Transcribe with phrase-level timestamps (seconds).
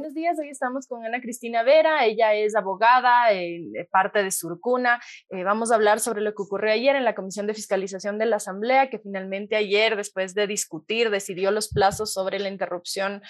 [0.00, 4.98] Buenos días, hoy estamos con Ana Cristina Vera, ella es abogada, eh, parte de Surcuna.
[5.28, 8.24] Eh, vamos a hablar sobre lo que ocurrió ayer en la Comisión de Fiscalización de
[8.24, 13.20] la Asamblea, que finalmente ayer, después de discutir, decidió los plazos sobre la interrupción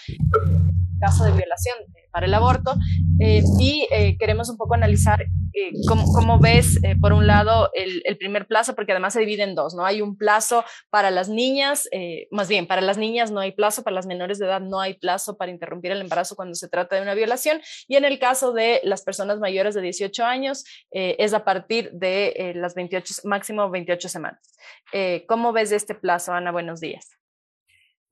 [1.00, 2.76] caso de violación eh, para el aborto
[3.18, 5.24] eh, y eh, queremos un poco analizar
[5.88, 9.74] cómo, ves, por un lado, el, el, primer plazo, porque además se divide en dos,
[9.74, 9.84] ¿no?
[9.84, 11.88] Hay un plazo para las niñas,
[12.30, 14.94] más bien, para las niñas no hay plazo, para las menores de edad no hay
[14.94, 18.52] plazo para interrumpir el embarazo cuando se trata de una violación y en el caso
[18.52, 24.08] de las personas mayores de 18 años es a partir de las 28, máximo 28
[24.08, 24.40] semanas.
[25.26, 26.52] ¿Cómo ves este plazo, Ana?
[26.52, 27.19] Buenos días.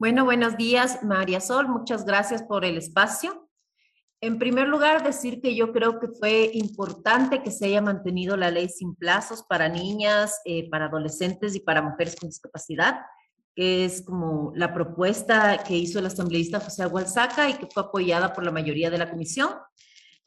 [0.01, 1.67] Bueno, buenos días, María Sol.
[1.67, 3.51] Muchas gracias por el espacio.
[4.21, 8.53] En primer lugar, decir que yo creo que fue importante que se haya mantenido la
[8.53, 13.01] ley sin plazos para niñas, eh, para adolescentes y para mujeres con discapacidad,
[13.57, 18.33] que es como la propuesta que hizo el asambleísta José Agualzaca y que fue apoyada
[18.33, 19.51] por la mayoría de la comisión.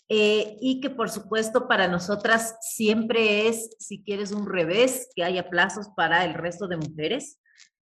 [0.10, 5.50] Eh, y que por supuesto para nosotras siempre es, si quieres, un revés, que haya
[5.50, 7.38] plazos para el resto de mujeres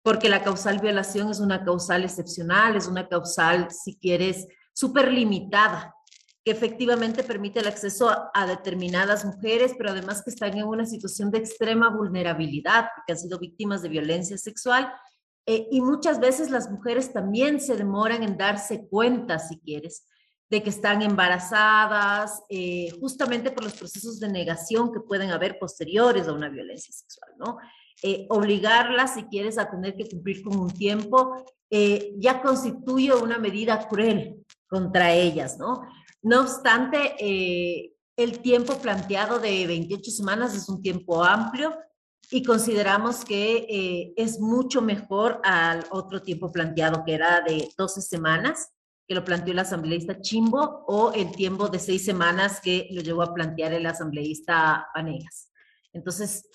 [0.08, 5.94] porque la causal violación es una causal excepcional, es una causal, si quieres, súper limitada,
[6.42, 11.30] que efectivamente permite el acceso a, determinadas mujeres, pero además que están en una situación
[11.30, 14.90] de extrema vulnerabilidad, que han sido víctimas de violencia sexual.
[15.44, 20.06] Eh, y muchas veces las mujeres también se demoran en darse cuenta, si quieres,
[20.48, 26.28] de que están embarazadas, eh, justamente por los procesos de negación que pueden haber posteriores
[26.28, 27.58] a una violencia sexual, ¿no?
[28.02, 33.38] Eh, obligarlas, si quieres, a tener que cumplir con un tiempo, eh, ya constituye una
[33.38, 35.82] medida cruel contra ellas, ¿no?
[36.22, 41.76] No obstante, eh, el tiempo planteado de 28 semanas es un tiempo amplio
[42.30, 48.70] y consideramos que es mucho mejor al otro tiempo planteado, que era de 12 semanas,
[49.06, 53.22] que lo planteó el asambleísta Chimbo, o el tiempo de seis semanas que lo llevó
[53.22, 55.50] a plantear el asambleísta Panegas.
[55.92, 56.46] Entonces,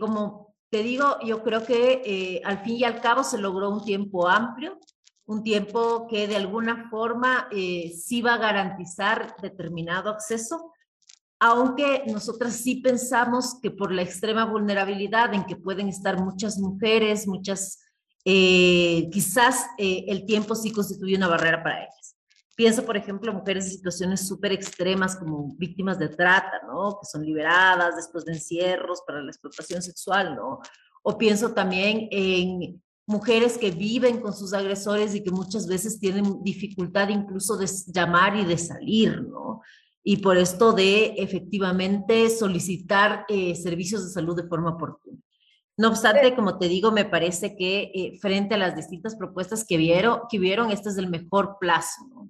[0.00, 3.84] como te digo, yo creo que eh, al fin y al cabo se logró un
[3.84, 4.78] tiempo amplio,
[5.26, 10.72] un tiempo que de alguna forma eh, sí va a garantizar determinado acceso,
[11.40, 17.26] aunque nosotras sí pensamos que por la extrema vulnerabilidad en que pueden estar muchas mujeres,
[17.28, 17.78] muchas,
[18.24, 22.17] eh, quizás el tiempo sí constituye una barrera para ellas.
[22.58, 26.98] Pienso, por ejemplo, mujeres en situaciones súper extremas como víctimas de trata, ¿no?
[27.00, 30.58] Que son liberadas después de encierros para la explotación sexual, ¿no?
[31.04, 36.42] O pienso también en mujeres que viven con sus agresores y que muchas veces tienen
[36.42, 39.62] dificultad incluso de llamar y de salir, ¿no?
[40.02, 45.20] Y por esto de efectivamente solicitar eh, servicios de salud de forma oportuna.
[45.76, 49.76] No obstante, como te digo, me parece que eh, frente a las distintas propuestas que
[49.76, 52.28] vieron, que vieron, este es el mejor plazo, ¿no?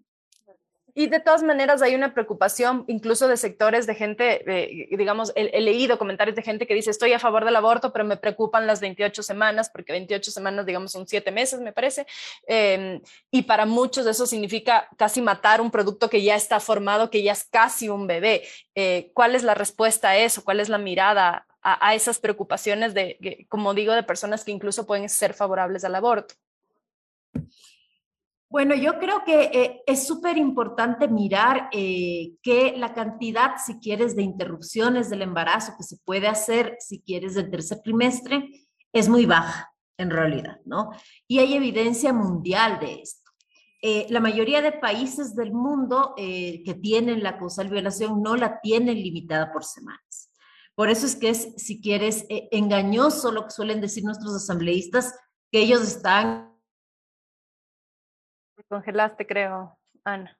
[0.99, 5.61] Y de todas maneras hay una preocupación incluso de sectores de gente, eh, digamos, he,
[5.61, 8.81] leído comentarios de gente que dice estoy a favor del aborto, pero me preocupan las
[8.81, 12.05] 28 semanas, porque 28 semanas, digamos, son siete meses, me parece.
[12.49, 13.01] Em,
[13.31, 17.31] y para muchos eso significa casi matar un producto que ya está formado, que ya
[17.31, 18.43] es casi un bebé.
[18.75, 20.43] Eh, ¿Cuál es la respuesta a eso?
[20.43, 24.85] ¿Cuál es la mirada a, a esas preocupaciones de, como digo, de personas que incluso
[24.85, 26.35] pueden ser favorables al aborto?
[28.51, 34.17] Bueno, yo creo que eh, es súper importante mirar eh, que la cantidad, si quieres,
[34.17, 38.49] de interrupciones del embarazo que se puede hacer, si quieres, del tercer trimestre,
[38.91, 40.91] es muy baja en realidad, ¿no?
[41.27, 43.31] Y hay evidencia mundial de esto.
[43.83, 48.97] Eh, la mayoría de países del mundo que tienen la causal violación no la tienen
[48.97, 50.31] limitada por semanas.
[50.75, 55.15] Por eso es que es, si quieres, engañoso lo que suelen decir nuestros asambleístas,
[55.53, 56.48] que ellos están
[58.69, 60.39] congelaste, creo, Ana.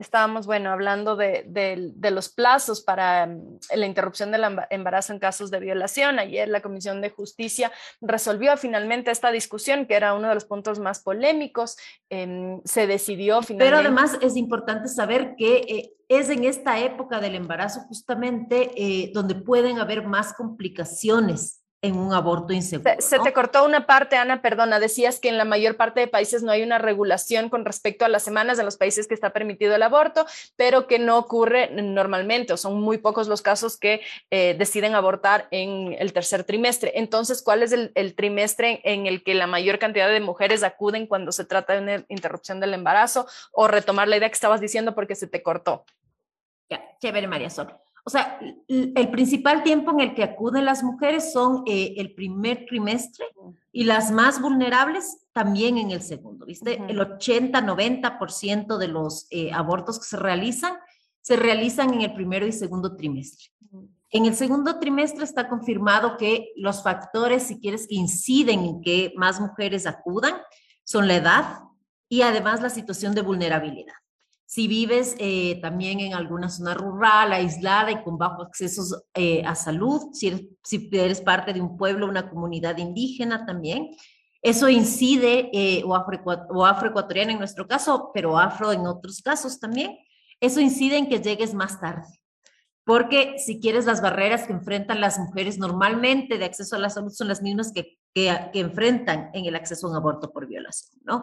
[0.00, 5.60] Estábamos, bueno, hablando de, los plazos para mm, la interrupción del embarazo en casos de
[5.60, 6.18] violación.
[6.18, 7.70] Ayer la Comisión de Justicia
[8.00, 11.76] resolvió finalmente esta discusión, que era uno de los puntos más polémicos.
[12.08, 13.64] Em, se decidió finalmente.
[13.64, 19.10] Pero además es importante saber que eh, es en esta época del embarazo justamente eh,
[19.12, 22.90] donde pueden haber más complicaciones en un aborto inseguro.
[22.98, 26.42] Se, te cortó una parte, Ana, perdona, decías que en la mayor parte de países
[26.42, 29.74] no hay una regulación con respecto a las semanas en los países que está permitido
[29.74, 34.54] el aborto, pero que no ocurre normalmente, o son muy pocos los casos que eh,
[34.58, 36.92] deciden abortar en el tercer trimestre.
[36.96, 41.32] Entonces, ¿cuál es el, trimestre en el que la mayor cantidad de mujeres acuden cuando
[41.32, 43.26] se trata de una interrupción del embarazo?
[43.52, 45.84] O retomar la idea que estabas diciendo porque se te cortó.
[46.68, 47.74] Ya, chévere, María Sol.
[48.04, 48.38] O sea,
[48.68, 53.26] el principal tiempo en el que acuden las mujeres son eh, el primer trimestre
[53.72, 56.82] y las más vulnerables también en el segundo, ¿viste?
[56.88, 60.74] El 80-90% de los eh, abortos que se realizan
[61.22, 63.46] se realizan en el primero y segundo trimestre.
[64.10, 69.12] En el segundo trimestre está confirmado que los factores, si quieres, que inciden en que
[69.16, 70.34] más mujeres acudan
[70.82, 71.58] son la edad
[72.08, 73.94] y además la situación de vulnerabilidad.
[74.50, 78.82] Si vives eh, también en alguna zona rural, aislada y con bajo acceso
[79.14, 83.90] eh, a salud, si eres, si eres parte de un pueblo, una comunidad indígena también,
[84.42, 89.96] eso incide, eh, o, afro, afroecuatoriana en nuestro caso, pero afro en otros casos también,
[90.40, 92.08] eso incide en que llegues más tarde.
[92.82, 97.12] Porque si quieres, las barreras que enfrentan las mujeres normalmente de acceso a la salud
[97.12, 101.00] son las mismas que, que, que enfrentan en el acceso a un aborto por violación,
[101.04, 101.22] ¿no?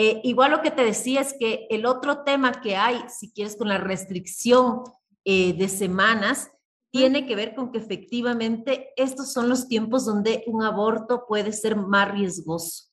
[0.00, 3.56] Eh, igual lo que te decía es que el otro tema que hay, si quieres,
[3.56, 4.84] con la restricción
[5.24, 6.52] eh, de semanas,
[6.92, 11.74] tiene que ver con que efectivamente estos son los tiempos donde un aborto puede ser
[11.74, 12.92] más riesgoso.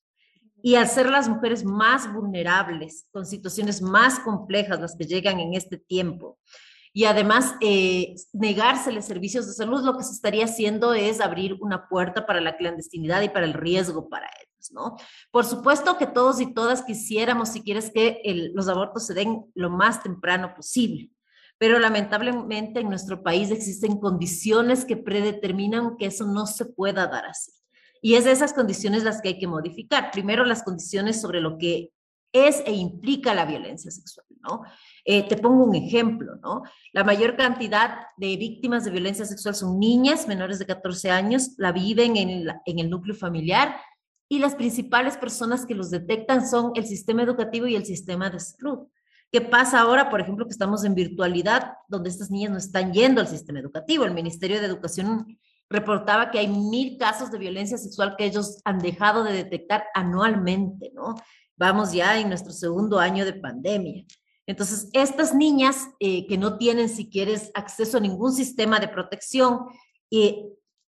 [0.63, 5.77] Y hacer las mujeres más vulnerables, con situaciones más complejas, las que llegan en este
[5.77, 6.39] tiempo.
[6.97, 11.89] Y además, eh, negárseles servicios de salud, lo que se estaría haciendo es abrir una
[11.89, 14.71] puerta para la clandestinidad y para el riesgo para ellos.
[14.71, 14.95] ¿no?
[15.29, 18.21] Por supuesto que todos y todas quisiéramos, si quieres, que
[18.53, 21.11] los abortos se den lo más temprano posible,
[21.57, 27.25] pero lamentablemente en nuestro país existen condiciones que predeterminan que eso no se pueda dar
[27.25, 27.51] así.
[28.01, 30.11] Y es de esas condiciones las que hay que modificar.
[30.11, 31.91] Primero, las condiciones sobre lo que
[32.35, 34.63] es e implica la violencia sexual, ¿no?
[35.05, 36.63] Eh, te pongo un ejemplo, ¿no?
[36.91, 41.71] La mayor cantidad de víctimas de violencia sexual son niñas menores de 14 años, la
[41.71, 43.77] viven en, en el núcleo familiar
[44.27, 48.39] y las principales personas que los detectan son el sistema educativo y el sistema de
[48.39, 48.87] salud.
[49.31, 53.21] ¿Qué pasa ahora, por ejemplo, que estamos en virtualidad, donde estas niñas no están yendo
[53.21, 54.05] al sistema educativo?
[54.05, 55.37] El Ministerio de Educación
[55.69, 60.91] reportaba que hay mil casos de violencia sexual que ellos han dejado de detectar anualmente,
[60.93, 61.15] ¿no?
[61.57, 64.05] Vamos ya en nuestro segundo año de pandemia.
[64.47, 69.61] Entonces, estas niñas eh, que no tienen, si quieres, acceso a ningún sistema de protección,
[70.11, 70.43] eh,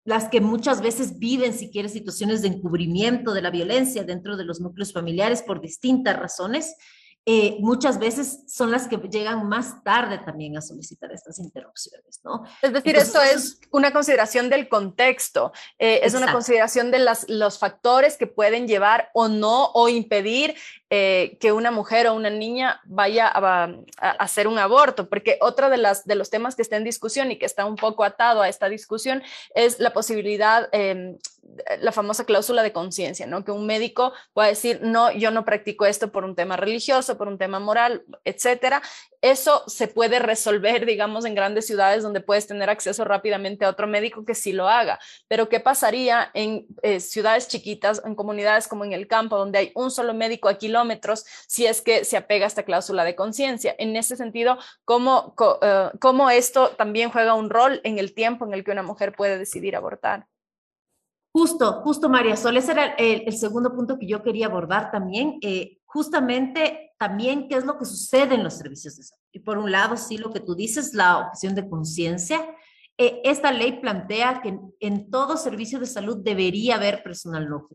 [0.04, 4.46] las que muchas veces viven, si quieres, situaciones de encubrimiento de la violencia dentro de
[4.46, 6.76] los núcleos familiares por distintas razones,
[7.28, 12.44] eh, muchas veces son las que llegan más tarde también a solicitar estas interrupciones, ¿no?
[12.62, 17.58] Es decir, esto es una consideración del contexto, eh, es una consideración de las, los
[17.58, 20.56] factores que pueden llevar o no o impedir
[20.92, 23.70] eh, que una mujer o una niña vaya a,
[24.20, 27.40] hacer un aborto, porque otro de, las, de los temas que está en discusión y
[27.40, 29.24] que está un poco atado a esta discusión
[29.56, 31.18] es la posibilidad, em,
[31.80, 33.44] la famosa cláusula de conciencia, ¿no?
[33.44, 37.28] Que un médico pueda decir, no, yo no practico esto por un tema religioso, por
[37.28, 38.82] un tema moral, etcétera,
[39.22, 43.88] eso se puede resolver, digamos, en grandes ciudades donde puedes tener acceso rápidamente a otro
[43.88, 45.00] médico que sí lo haga.
[45.28, 49.72] Pero ¿qué pasaría en eh, ciudades chiquitas, en comunidades como en el campo, donde hay
[49.76, 53.76] un solo médico a kilómetros, si es que se apega a esta cláusula de conciencia?
[53.78, 58.54] En ese sentido, ¿cómo, eh, ¿cómo esto también juega un rol en el tiempo en
[58.54, 60.28] el que una mujer puede decidir abortar?
[61.36, 65.38] Justo, justo María Sol, ese era el, segundo punto que yo quería abordar también.
[65.42, 69.22] Eh, justamente también qué es lo que sucede en los servicios de salud.
[69.34, 72.40] Y por un lado, sí, lo que tú dices, la opción de conciencia.
[72.98, 77.68] Eh, esta ley plantea que en, todo servicio de salud debería haber personal no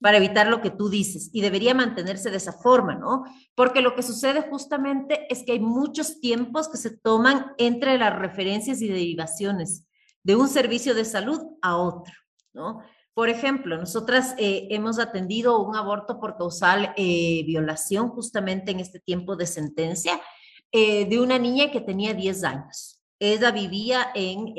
[0.00, 3.24] para evitar lo que tú dices y debería mantenerse de esa forma, ¿no?
[3.54, 8.18] Porque lo que sucede justamente es que hay muchos tiempos que se toman entre las
[8.18, 9.84] referencias y derivaciones
[10.22, 12.14] de un servicio de salud a otro,
[12.52, 12.82] ¿no?
[13.18, 19.00] Por ejemplo, nosotras eh, hemos atendido un aborto por causal eh, violación justamente en este
[19.00, 20.20] tiempo de sentencia
[20.70, 23.02] eh, de una niña que tenía 10 años.
[23.18, 24.54] Ella vivía en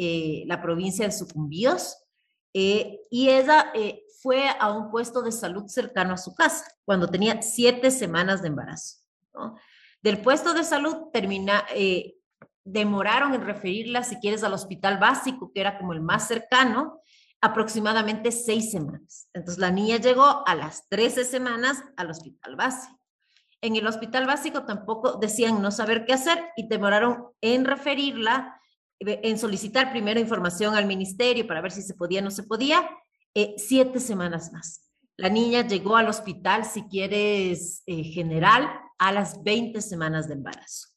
[0.46, 2.04] la provincia de Sucumbíos
[2.52, 3.72] y ella
[4.22, 8.50] fue a un puesto de salud cercano a su casa cuando tenía siete semanas de
[8.50, 8.98] embarazo.
[10.02, 11.64] Del puesto de salud termina,
[12.66, 17.00] demoraron en referirla, si quieres, al hospital básico, que era como el más cercano,
[17.42, 19.30] aproximadamente seis semanas.
[19.34, 23.00] Entonces la niña llegó a las 13 semanas al hospital básico.
[23.62, 28.62] En el hospital básico tampoco decían no saber qué hacer y demoraron en referirla,
[29.00, 32.44] eh, en solicitar primero información al ministerio para ver si se podía o no se
[32.44, 32.90] podía,
[33.36, 34.90] eh, siete semanas más.
[35.18, 40.88] La niña llegó al hospital, si quieres, eh, general, a las 20 semanas de embarazo.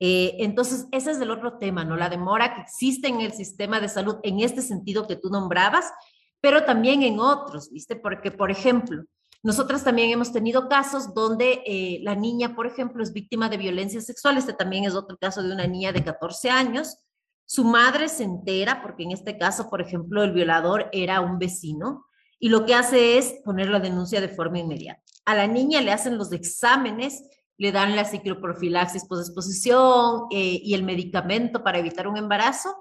[0.00, 1.96] Eh, entonces, ese es el otro tema, ¿no?
[1.96, 5.92] La demora que existe en el sistema de salud en este sentido que tú nombrabas,
[6.40, 7.96] pero también en otros, ¿viste?
[7.96, 9.04] Porque, por ejemplo,
[9.42, 14.00] nosotras también hemos tenido casos donde eh, la niña, por ejemplo, es víctima de violencia
[14.00, 14.36] sexual.
[14.36, 16.98] Este también es otro caso de una niña de 14 años
[17.44, 22.04] Su madre se entera, porque en este caso, por ejemplo, el violador era un vecino,
[22.38, 25.02] y lo que hace es poner la denuncia de forma inmediata.
[25.24, 27.24] A la niña le hacen los exámenes,
[27.58, 32.74] le dan la cicloprofilaxis posexposición eh, y el medicamento para evitar un embarazo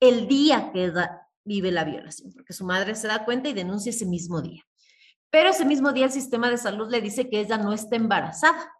[0.00, 0.92] el día que
[1.44, 4.62] vive la violación, porque su madre se da cuenta y denuncia ese mismo día.
[5.30, 8.72] Pero ese mismo día el sistema de salud le dice que ella no está embarazada.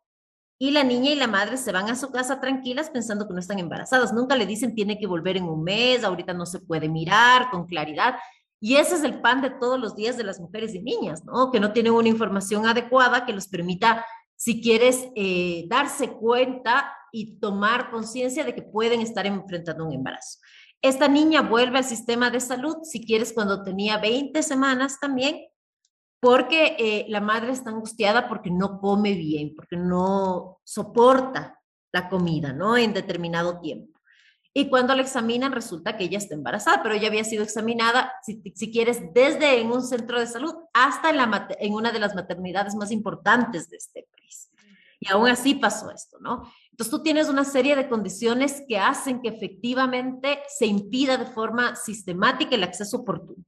[0.60, 3.38] Y la niña y la madre se van a su casa tranquilas pensando que no
[3.38, 4.12] están embarazadas.
[4.12, 7.66] Nunca le dicen tiene que volver en un mes, ahorita no se puede mirar con
[7.66, 8.16] claridad.
[8.60, 11.52] Y ese es el pan de todos los días de las mujeres y niñas, ¿no?
[11.52, 14.04] Que no tienen una información adecuada que los permita,
[14.38, 20.38] si quieres, eh, darse cuenta y tomar conciencia de que pueden estar enfrentando un embarazo.
[20.80, 25.48] Esta niña vuelve al sistema de salud, si quieres, cuando tenía 20 semanas también,
[26.20, 31.58] porque eh, la madre está angustiada porque no come bien, porque no soporta
[31.92, 32.76] la comida, ¿no?
[32.76, 33.98] En determinado tiempo.
[34.54, 38.70] Y cuando la examinan resulta que ella está embarazada, pero ella había sido examinada, si,
[38.70, 43.68] quieres, desde en un centro de salud hasta en una de las maternidades más importantes
[43.68, 44.17] de este país.
[45.00, 46.50] Y aún así pasó esto, ¿no?
[46.70, 51.76] Entonces tú tienes una serie de condiciones que hacen que efectivamente se impida de forma
[51.76, 53.44] sistemática el acceso oportuno.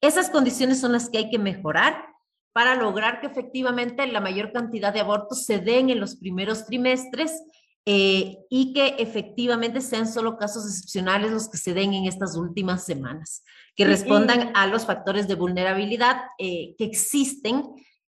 [0.00, 2.04] Esas condiciones son las que hay que mejorar
[2.52, 7.42] para lograr que efectivamente la mayor cantidad de abortos se den en los primeros trimestres
[7.86, 12.84] eh, y que efectivamente sean solo casos excepcionales los que se den en estas últimas
[12.84, 13.42] semanas,
[13.74, 17.64] que respondan a los factores de vulnerabilidad eh, que existen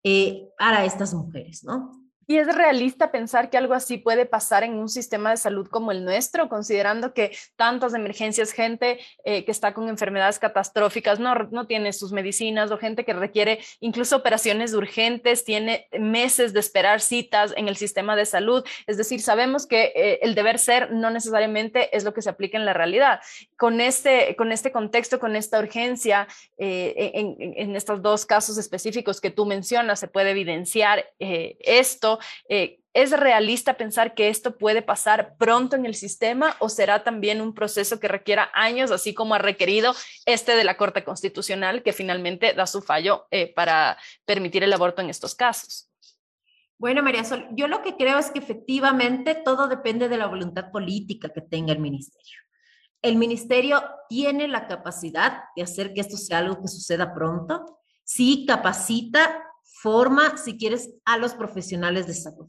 [0.04, 1.92] eh, para estas mujeres, ¿no?
[2.30, 5.94] ¿Y es realista pensar que algo así puede pasar en un sistema de salud como
[5.94, 11.68] el nuestro, considerando que tantas emergencias, gente eh, que está con enfermedades catastróficas, no, no
[11.68, 17.54] tiene sus medicinas o gente que requiere incluso operaciones urgentes, tiene meses de esperar citas
[17.56, 18.66] en el sistema de salud?
[18.88, 22.58] Es decir, sabemos que eh, el deber ser no necesariamente es lo que se aplica
[22.58, 23.22] en la realidad.
[23.56, 29.22] Con este, con este contexto, con esta urgencia, eh, en, en, estos dos casos específicos
[29.22, 32.17] que tú mencionas, se puede evidenciar esto
[32.50, 37.42] eh, ¿Es realista pensar que esto puede pasar pronto en el sistema o será también
[37.42, 39.94] un proceso que requiera años, así como ha requerido
[40.26, 45.04] este de la Corte Constitucional, que finalmente da su fallo eh, para permitir el aborto
[45.04, 45.92] en estos casos?
[46.80, 50.72] Bueno, María Sol, yo lo que creo es que efectivamente todo depende de la voluntad
[50.72, 52.40] política que tenga el ministerio.
[53.04, 58.44] El ministerio tiene la capacidad de hacer que esto sea algo que suceda pronto, sí
[58.48, 59.47] capacita
[59.82, 62.48] forma, si quieres, a los profesionales de salud.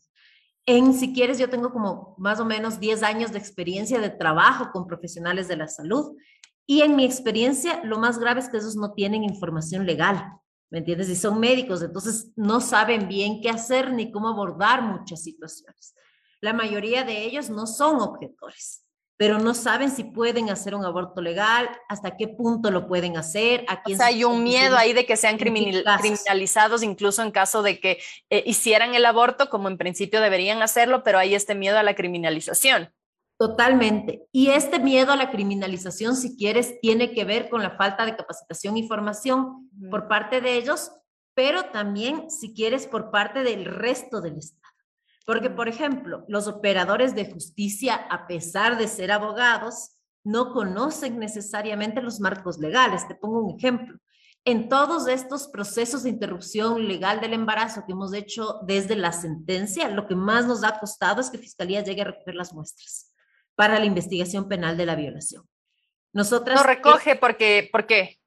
[0.67, 4.71] En, si quieres, yo tengo como más o menos 10 años de experiencia de trabajo
[4.73, 6.17] con profesionales de la salud
[6.67, 10.33] y en mi experiencia lo más grave es que esos no tienen información legal,
[10.71, 11.09] ¿me entiendes?
[11.09, 15.95] Y son médicos, entonces no saben bien qué hacer ni cómo abordar muchas situaciones.
[16.43, 18.88] La mayoría de ellos no son objetores
[19.19, 23.65] pero no saben si pueden hacer un aborto legal, hasta qué punto lo pueden hacer.
[23.67, 27.63] A quién o sea, hay un miedo ahí de que sean criminalizados, incluso en caso
[27.63, 27.99] de que
[28.31, 31.97] eh, hicieran el aborto, como en principio deberían hacerlo, pero hay este miedo a la
[31.97, 32.95] criminalización.
[33.37, 34.25] Totalmente.
[34.31, 38.15] Y este miedo a la criminalización, si quieres, tiene que ver con la falta de
[38.15, 40.93] capacitación y formación por parte de ellos,
[41.35, 44.78] pero también, si quieres, por parte del resto del Estado.
[45.29, 52.01] Porque, por ejemplo, los operadores de justicia, a pesar de ser abogados, no conocen necesariamente
[52.01, 53.07] los marcos legales.
[53.07, 53.99] Te pongo un ejemplo.
[54.47, 59.91] En todos estos procesos de interrupción legal del embarazo que hemos hecho desde la sentencia,
[59.91, 63.13] lo que más nos ha costado es que Fiscalía llegue a recoger las muestras
[63.55, 65.47] para la investigación penal de la violación.
[66.15, 68.19] Nosotras, no recoge porque, ¿por qué?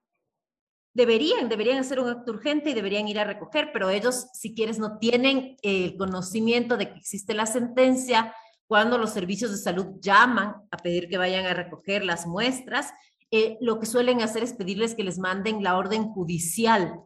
[0.93, 4.79] Deberían, deberían hacer un acto urgente y deberían ir a recoger, pero ellos, si quieres,
[4.79, 8.33] no tienen el conocimiento de que existe la sentencia.
[8.67, 12.91] Cuando los servicios de salud llaman a pedir que vayan a recoger las muestras,
[13.31, 17.01] eh, lo que suelen hacer es pedirles que les manden la orden judicial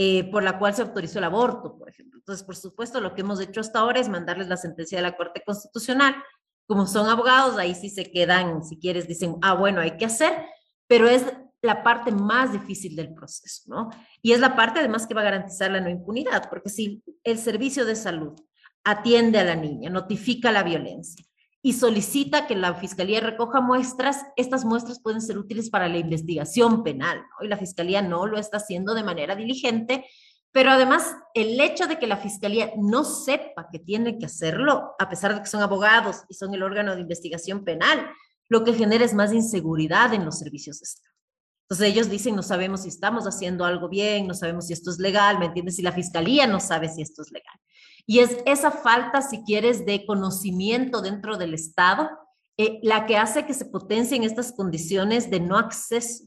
[0.00, 2.20] eh, por la cual se autorizó el aborto, por ejemplo.
[2.20, 5.16] Entonces, por supuesto, lo que hemos hecho hasta ahora es mandarles la sentencia de la
[5.16, 6.14] Corte Constitucional.
[6.68, 10.32] Como son abogados, ahí sí se quedan, si quieres, dicen, ah, bueno, hay que hacer,
[10.86, 11.24] pero es
[11.62, 13.90] la parte más difícil del proceso, ¿no?
[14.22, 17.38] Y es la parte además que va a garantizar la no impunidad, porque si el
[17.38, 18.34] servicio de salud
[18.84, 21.24] atiende a la niña, notifica la violencia
[21.60, 26.84] y solicita que la fiscalía recoja muestras, estas muestras pueden ser útiles para la investigación
[26.84, 27.44] penal, ¿no?
[27.44, 30.04] Y la fiscalía no lo está haciendo de manera diligente,
[30.52, 35.08] pero además el hecho de que la fiscalía no sepa que tiene que hacerlo, a
[35.08, 38.08] pesar de que son abogados y son el órgano de investigación penal,
[38.48, 41.17] lo que genera es más inseguridad en los servicios de Estado.
[41.70, 44.98] Entonces ellos dicen, no sabemos si estamos haciendo algo bien, no sabemos si esto es
[44.98, 45.76] legal, ¿me entiendes?
[45.76, 47.54] Si la fiscalía no sabe si esto es legal.
[48.06, 52.08] Y es esa falta, si quieres, de conocimiento dentro del Estado
[52.60, 56.24] eh, la que hace que se potencien estas condiciones de no acceso,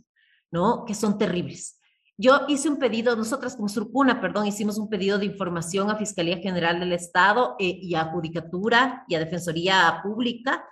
[0.49, 0.85] ¿no?
[0.85, 1.77] Que son terribles.
[2.17, 6.37] Yo hice un pedido, nosotras como Surcuna, perdón, hicimos un pedido de información a Fiscalía
[6.37, 10.63] General del Estado eh, y a Judicatura y a Defensoría Pública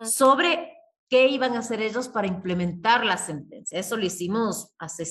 [0.00, 0.75] sobre
[1.08, 3.78] qué iban a hacer ellos para implementar la sentencia.
[3.78, 5.04] Eso lo hicimos hace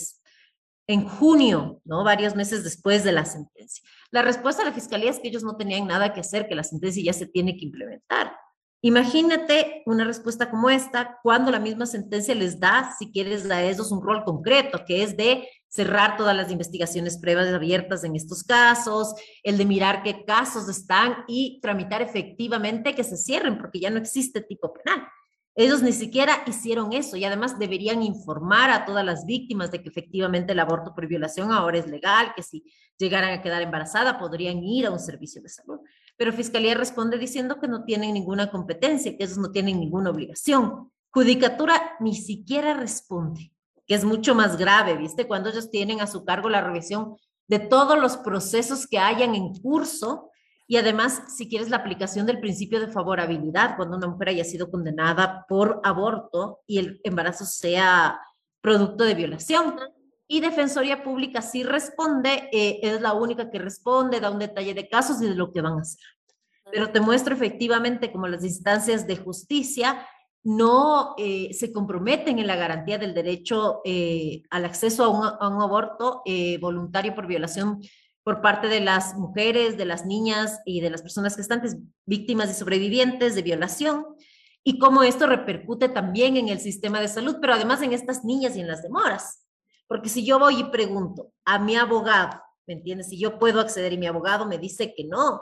[0.87, 2.03] en junio, ¿no?
[2.03, 3.83] Varios meses después de la sentencia.
[4.11, 6.63] La respuesta de la fiscalía es que ellos no tenían nada que hacer, que la
[6.63, 8.35] sentencia ya se tiene que implementar.
[8.81, 13.91] Imagínate una respuesta como esta cuando la misma sentencia les da, si quieres, a ellos
[13.91, 19.15] un rol concreto, que es de cerrar todas las investigaciones pruebas abiertas en estos casos,
[19.41, 23.97] el de mirar qué casos están y tramitar efectivamente que se cierren, porque ya no
[23.97, 25.07] existe tipo penal.
[25.57, 29.88] Ellos ni siquiera hicieron eso y además deberían informar a todas las víctimas de que
[29.88, 32.65] efectivamente el aborto por violación ahora es legal, que si
[32.97, 35.79] llegaran a quedar embarazada podrían ir a un servicio de salud.
[36.17, 40.91] Pero Fiscalía responde diciendo que no tienen ninguna competencia, que ellos no tienen ninguna obligación.
[41.12, 43.53] Judicatura ni siquiera responde,
[43.88, 45.25] que es mucho más grave, ¿viste?
[45.25, 47.15] Cuando ellos tienen a su cargo la revisión
[47.47, 50.31] de todos los procesos que hayan en curso
[50.67, 54.72] y además, si quieres la aplicación del principio de favorabilidad, cuando una mujer haya sido
[54.72, 58.19] condenada por aborto y el embarazo sea
[58.62, 59.75] producto de violación.
[60.27, 64.89] Y Defensoría Pública sí responde, eh, es la única que responde, da un detalle de
[64.89, 66.01] casos y de lo que van a hacer.
[66.72, 70.07] Pero te muestro efectivamente como las instancias de justicia
[70.41, 75.48] no eh, se comprometen en la garantía del derecho eh, al acceso a un, a
[75.48, 76.24] un aborto
[76.60, 77.81] voluntario por violación
[78.25, 81.77] por parte de las mujeres, de las niñas y de las personas gestantes
[82.08, 84.03] víctimas y sobrevivientes de violación
[84.63, 88.55] y cómo esto repercute también en el sistema de salud, pero además en estas niñas
[88.55, 89.46] y en las demoras.
[89.88, 93.10] Porque si yo voy y pregunto a mi abogado, ¿me entiendes?
[93.10, 95.39] Si yo puedo acceder y mi abogado me dice que no,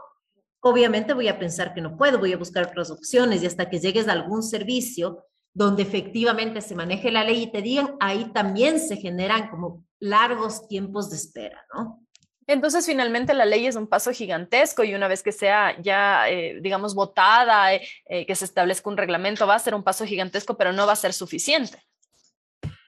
[0.60, 3.80] obviamente voy a pensar que no puedo, voy a buscar otras opciones y hasta que
[3.80, 5.24] llegues a algún servicio
[5.54, 10.68] donde efectivamente se maneje la ley y te digan, ahí también se generan como largos
[10.68, 12.04] tiempos de espera, ¿no?
[12.48, 16.60] Entonces, finalmente la ley es un paso gigantesco y una vez que sea ya, eh,
[16.62, 20.58] digamos, votada, eh, eh, que se establezca un reglamento, va a ser un paso gigantesco,
[20.58, 21.82] pero no va a ser suficiente.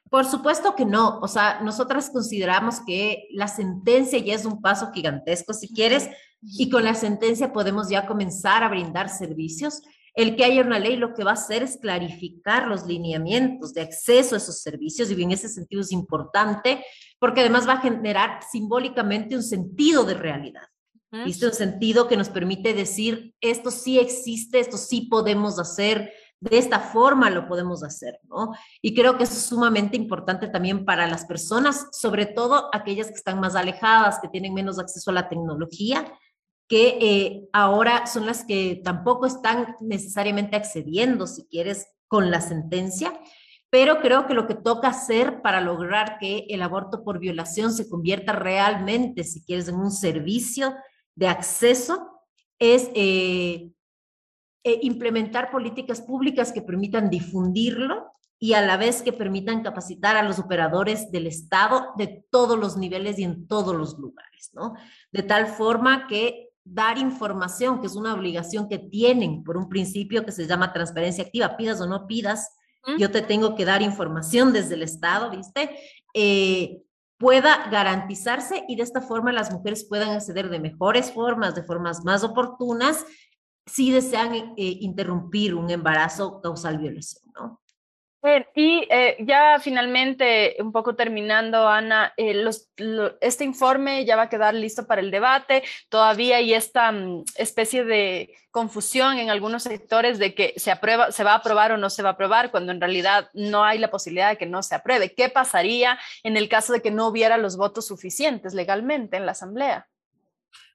[0.10, 1.20] Por supuesto que no.
[1.20, 6.10] O sea, nosotras consideramos que la sentencia ya es un paso gigantesco, si quieres,
[6.42, 9.82] y con la sentencia podemos ya comenzar a brindar servicios.
[10.14, 13.82] El que haya una ley lo que va a hacer es clarificar los lineamientos de
[13.82, 16.86] acceso a esos servicios y en ese sentido es importante
[17.26, 20.62] porque además va a generar simbólicamente un sentido de realidad.
[21.26, 21.48] ¿Viste?
[21.48, 26.80] Un sentido que nos permite decir, esto sí existe, esto sí podemos hacer, de esta
[26.80, 28.52] forma lo podemos hacer, ¿no?
[28.80, 33.14] Y creo que eso es sumamente importante también para las personas, sobre todo aquellas que
[33.14, 36.06] están más alejadas, que tienen menos acceso a la tecnología
[36.68, 43.20] que eh, ahora son las que tampoco están necesariamente accediendo, si quieres, con la sentencia,
[43.76, 47.90] pero creo que lo que toca hacer para lograr que el aborto por violación se
[47.90, 50.74] convierta realmente, si quieres, en un servicio
[51.14, 52.22] de acceso,
[52.58, 53.70] es eh,
[54.64, 60.24] eh, implementar políticas públicas que permitan difundirlo y a la vez que permitan capacitar a
[60.24, 64.76] los operadores del Estado de todos los niveles y en todos los lugares, ¿no?
[65.12, 70.24] De tal forma que dar información, que es una obligación que tienen por un principio
[70.24, 72.56] que se llama transparencia activa, pidas o no pidas,
[72.98, 75.78] yo te tengo que dar información desde el Estado, ¿viste?
[76.14, 76.82] Eh,
[77.18, 82.04] pueda garantizarse y de esta forma las mujeres puedan acceder de mejores formas, de formas
[82.04, 83.06] más oportunas,
[83.66, 87.62] si desean eh, interrumpir un embarazo causal violación, ¿no?
[88.56, 92.44] Y eh, ya finalmente, un poco terminando, Ana, eh,
[93.22, 95.64] este informe ya va a quedar listo para el debate.
[95.90, 101.24] Todavía hay esta mm, especie de confusión en algunos sectores de que se aprueba, se
[101.24, 103.92] va a aprobar o no se va a aprobar, cuando en realidad no hay la
[103.92, 105.14] posibilidad de que no se apruebe.
[105.14, 109.34] ¿Qué pasaría en el caso de que no hubiera los votos suficientes legalmente en la
[109.34, 109.88] Asamblea?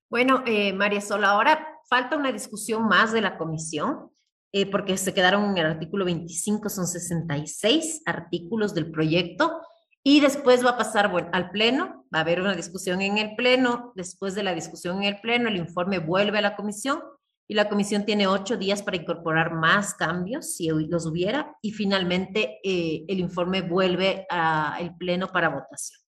[0.09, 4.10] Bueno, eh, María Sola, ahora falta una discusión más de la comisión.
[4.53, 9.61] Eh, porque se quedaron en el artículo 25, son 66 artículos del proyecto,
[10.03, 13.93] y después va a pasar al Pleno, va a haber una discusión en el Pleno,
[13.95, 17.01] después de la discusión en el Pleno, el informe vuelve a la Comisión,
[17.47, 22.59] y la Comisión tiene ocho días para incorporar más cambios, si los hubiera, y finalmente
[22.65, 26.00] eh, el informe vuelve al Pleno para votación.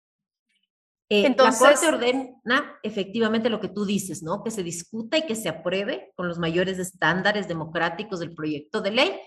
[1.13, 4.43] Eh, Entonces, la Corte ordena efectivamente lo que tú dices, ¿no?
[4.43, 8.93] Que se discuta y que se apruebe con los mayores estándares democráticos del proyecto de
[8.93, 9.21] ley.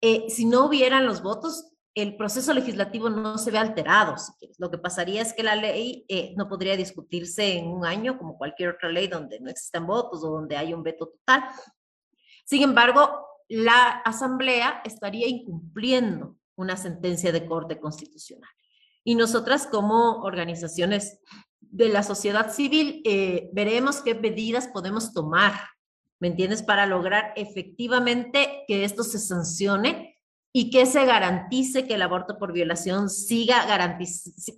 [0.00, 4.16] Eh, si no hubieran los votos, el proceso legislativo no se ve alterado.
[4.58, 8.36] Lo que pasaría es que la ley eh, no podría discutirse en un año como
[8.36, 11.44] cualquier otra ley donde no existan votos o donde hay un veto total.
[12.46, 18.50] Sin embargo, la Asamblea estaría incumpliendo una sentencia de Corte Constitucional.
[19.04, 21.20] Y nosotras como organizaciones
[21.60, 25.52] de la sociedad civil eh, veremos qué medidas podemos tomar,
[26.18, 26.62] ¿me entiendes?
[26.62, 30.16] Para lograr efectivamente que esto se sancione
[30.52, 33.66] y que se garantice que el aborto por violación siga,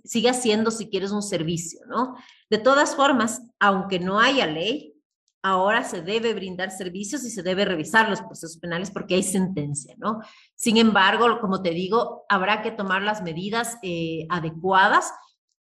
[0.03, 2.15] siga siendo, si quieres, un servicio, ¿no?
[2.49, 4.95] De todas formas, aunque no haya ley,
[5.43, 9.95] ahora se debe brindar servicios y se debe revisar los procesos penales porque hay sentencia,
[9.97, 10.19] ¿no?
[10.55, 15.11] Sin embargo, como te digo, habrá que tomar las medidas eh, adecuadas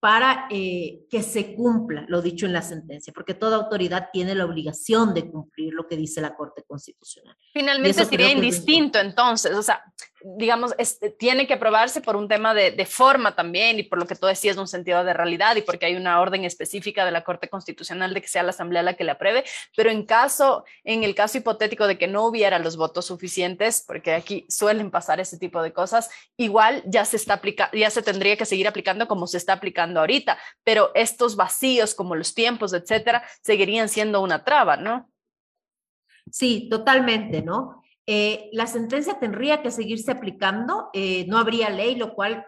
[0.00, 4.46] para eh, que se cumpla lo dicho en la sentencia, porque toda autoridad tiene la
[4.46, 7.36] obligación de cumplir lo que dice la Corte Constitucional.
[7.52, 9.82] Finalmente sería indistinto entonces, o sea,
[10.22, 14.16] digamos, este, tiene que aprobarse por un tema de, forma también y por lo que
[14.16, 17.48] tú decías, un sentido de realidad y porque hay una orden específica de la Corte
[17.48, 19.44] Constitucional de que sea la Asamblea la que la apruebe,
[19.76, 24.14] pero en caso, en el caso hipotético de que no hubiera los votos suficientes, porque
[24.14, 27.40] aquí suelen pasar ese tipo de cosas, igual ya se está
[27.72, 32.14] ya se tendría que seguir aplicando como se está aplicando ahorita, pero estos vacíos como
[32.14, 35.10] los tiempos, etcétera, seguirían siendo una traba, ¿no?
[36.30, 37.79] Sí, totalmente, ¿no?
[38.12, 42.44] Eh, la sentencia tendría que seguirse aplicando, eh, no habría ley, lo cual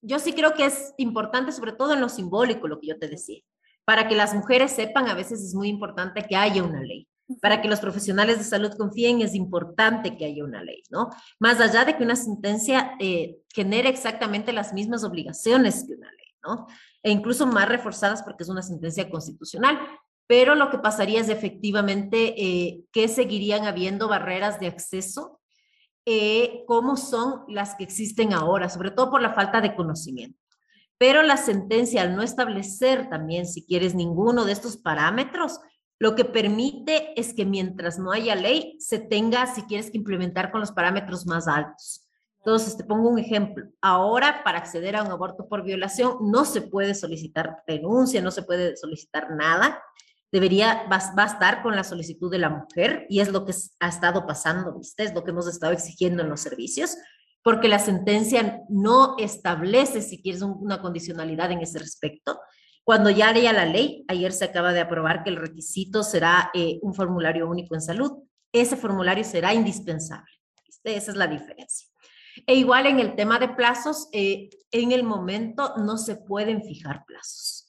[0.00, 3.08] yo sí creo que es importante, sobre todo en lo simbólico, lo que yo te
[3.08, 3.40] decía.
[3.84, 7.08] Para que las mujeres sepan, a veces es muy importante que haya una ley.
[7.40, 11.10] Para que los profesionales de salud confíen, es importante que haya una ley, ¿no?
[11.40, 16.36] Más allá de que una sentencia eh, genere exactamente las mismas obligaciones que una ley,
[16.44, 16.68] ¿no?
[17.02, 19.80] E incluso más reforzadas porque es una sentencia constitucional
[20.26, 25.40] pero lo que pasaría es efectivamente eh, que seguirían habiendo barreras de acceso,
[26.04, 30.38] eh, como son las que existen ahora, sobre todo por la falta de conocimiento.
[30.98, 35.60] Pero la sentencia, al no establecer también, si quieres, ninguno de estos parámetros,
[35.98, 40.50] lo que permite es que mientras no haya ley, se tenga, si quieres, que implementar
[40.50, 42.08] con los parámetros más altos.
[42.38, 43.66] Entonces, te pongo un ejemplo.
[43.80, 48.42] Ahora, para acceder a un aborto por violación, no se puede solicitar denuncia, no se
[48.42, 49.80] puede solicitar nada
[50.32, 54.72] debería bastar con la solicitud de la mujer y es lo que ha estado pasando,
[54.78, 55.04] ¿viste?
[55.04, 56.96] Es lo que hemos estado exigiendo en los servicios,
[57.44, 62.40] porque la sentencia no establece, si quieres, una condicionalidad en ese respecto.
[62.82, 66.78] Cuando ya haya la ley, ayer se acaba de aprobar que el requisito será eh,
[66.80, 68.24] un formulario único en salud.
[68.52, 70.32] Ese formulario será indispensable.
[70.82, 71.88] Esa es la diferencia.
[72.46, 77.04] E igual en el tema de plazos, eh, en el momento no se pueden fijar
[77.06, 77.61] plazos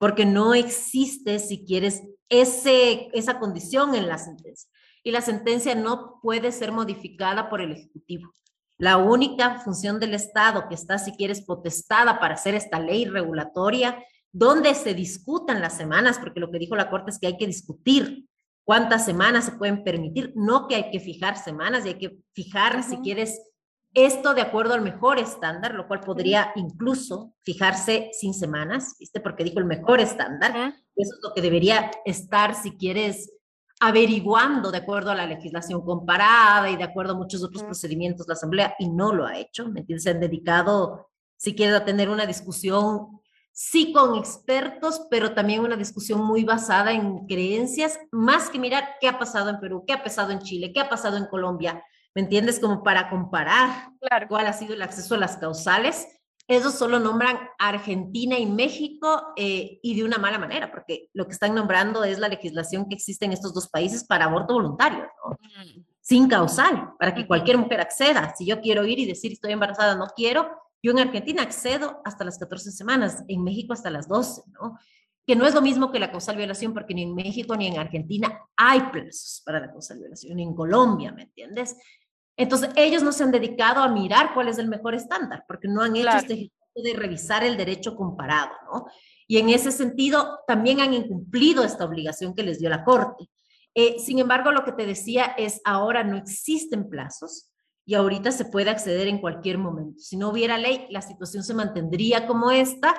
[0.00, 4.70] porque no existe, si quieres, ese, esa condición en la sentencia.
[5.02, 8.32] Y la sentencia no puede ser modificada por el Ejecutivo.
[8.78, 14.02] La única función del Estado que está, si quieres, potestada para hacer esta ley regulatoria,
[14.32, 17.46] donde se discutan las semanas, porque lo que dijo la Corte es que hay que
[17.46, 18.26] discutir
[18.64, 22.82] cuántas semanas se pueden permitir, no que hay que fijar semanas y hay que fijar,
[22.82, 23.38] si quieres,
[23.94, 29.20] esto de acuerdo al mejor estándar, lo cual podría incluso fijarse sin semanas, ¿viste?
[29.20, 30.74] Porque dijo el mejor estándar.
[30.96, 33.32] Eso es lo que debería estar, si quieres,
[33.80, 38.34] averiguando de acuerdo a la legislación comparada y de acuerdo a muchos otros procedimientos la
[38.34, 40.04] Asamblea, y no lo ha hecho, ¿me entiendes?
[40.04, 45.76] Se han dedicado, si quieres, a tener una discusión, sí con expertos, pero también una
[45.76, 50.02] discusión muy basada en creencias, más que mirar qué ha pasado en Perú, qué ha
[50.02, 51.82] pasado en Chile, qué ha pasado en Colombia,
[52.14, 52.58] ¿me entiendes?
[52.58, 53.92] Como para comparar
[54.28, 56.06] cuál ha sido el acceso a las causales.
[56.48, 61.32] Ellos solo nombran Argentina y México eh, y de una mala manera, porque lo que
[61.32, 65.30] están nombrando es la legislación que existe en estos dos países para aborto voluntario, ¿no?
[65.32, 65.84] Mm.
[66.00, 68.34] sin causal, para que cualquier mujer acceda.
[68.36, 70.50] Si yo quiero ir y decir estoy embarazada, no quiero,
[70.82, 74.76] yo en Argentina accedo hasta las 14 semanas, en México hasta las 12, ¿no?
[75.30, 77.78] que no es lo mismo que la causal violación, porque ni en México ni en
[77.78, 81.76] Argentina hay plazos para la causal violación, ni en Colombia, ¿me entiendes?
[82.40, 85.82] Entonces, ellos no se han dedicado a mirar cuál es el mejor estándar, porque no
[85.82, 88.86] han hecho este ejercicio de revisar el derecho comparado, ¿no?
[89.26, 93.28] Y en ese sentido, también han incumplido esta obligación que les dio la Corte.
[93.74, 97.50] Eh, sin embargo, lo que te decía es, ahora no existen plazos
[97.84, 100.00] y ahorita se puede acceder en cualquier momento.
[100.00, 102.94] Si no hubiera ley, la situación se mantendría como esta,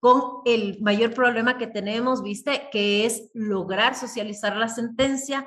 [0.00, 5.46] con el mayor problema que tenemos, viste, que es lograr socializar la sentencia,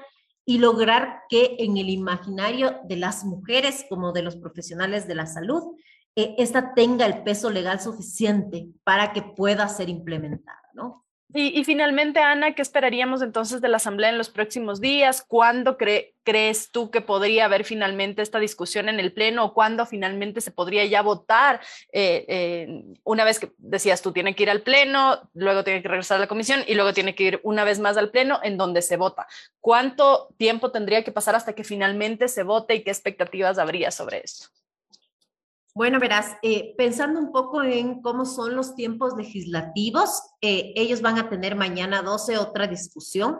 [0.49, 5.27] y lograr que en el imaginario de las mujeres como de los profesionales de la
[5.27, 5.77] salud,
[6.15, 11.05] eh, esta tenga el peso legal suficiente para que pueda ser implementada, ¿no?
[11.31, 15.21] Y, finalmente, Ana, ¿qué esperaríamos entonces de la Asamblea en los próximos días?
[15.21, 20.41] ¿Cuándo crees tú que podría haber finalmente esta discusión en el Pleno o cuándo finalmente
[20.41, 21.61] se podría ya votar?
[21.91, 26.17] Eh, una vez que decías tú, tiene que ir al Pleno, luego tiene que regresar
[26.17, 28.81] a la comisión y luego tiene que ir una vez más al Pleno en donde
[28.81, 29.27] se vota.
[29.61, 34.21] ¿Cuánto tiempo tendría que pasar hasta que finalmente se vote y qué expectativas habría sobre
[34.23, 34.47] esto?
[35.79, 41.17] Bueno, verás, eh, pensando un poco en cómo son los tiempos legislativos, eh, ellos van
[41.17, 43.37] a tener mañana 12 otra discusión.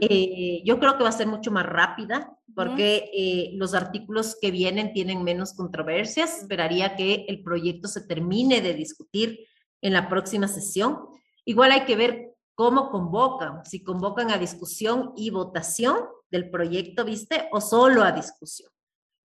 [0.00, 4.92] Eh, yo creo que va a ser mucho más rápida porque los artículos que vienen
[4.92, 6.42] tienen menos controversias.
[6.42, 9.40] Esperaría que el proyecto se termine de discutir
[9.82, 11.00] en la próxima sesión.
[11.44, 15.96] Igual hay que ver cómo convocan, si convocan a discusión y votación
[16.30, 17.48] del proyecto, ¿viste?
[17.50, 18.70] O solo a discusión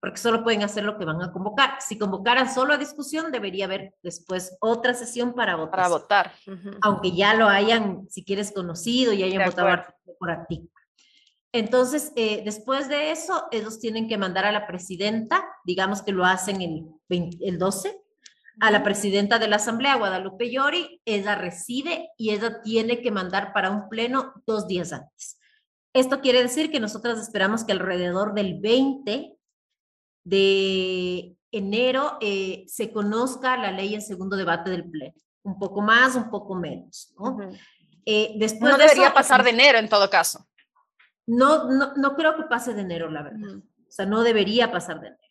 [0.02, 1.76] porque solo pueden hacer lo que van a convocar.
[1.80, 5.72] Si convocaran solo a discusión, debería haber después otra sesión para votar.
[5.72, 6.34] Para votar.
[6.82, 10.72] Aunque ya lo hayan, si quieres, conocido y hayan votado artículo por artículo.
[11.54, 16.26] Entonces, eh, después de eso, ellos tienen que mandar a la presidenta, digamos que lo
[16.26, 17.96] hacen el, el 12,
[18.60, 23.54] a la presidenta de la Asamblea, Guadalupe Llori, ella recibe y ella tiene que mandar
[23.54, 25.38] para un pleno dos días antes.
[25.94, 29.38] Esto quiere decir que nosotras esperamos que alrededor del 20
[30.24, 35.16] de enero eh, se conozca la ley en segundo debate del Pleno.
[35.44, 37.14] Un poco más, un poco menos.
[37.18, 37.38] ¿no?
[38.06, 40.48] Eh, después no debería pasar de enero en todo caso.
[41.28, 43.58] No, no, no creo que pase de enero, la verdad.
[43.58, 45.22] O sea, no debería pasar de enero.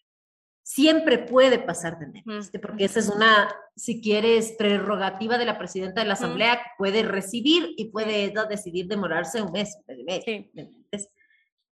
[0.62, 6.02] Siempre puede pasar de enero, porque esa es una, si quieres, prerrogativa de la presidenta
[6.02, 11.08] de la Asamblea que puede recibir y puede decidir demorarse un mes, un mes.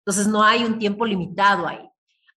[0.00, 1.88] Entonces, no hay un tiempo limitado ahí.